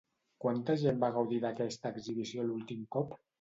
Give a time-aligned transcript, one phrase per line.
[0.45, 3.15] Quanta gent va gaudir d'aquesta exhibició l'últim cop?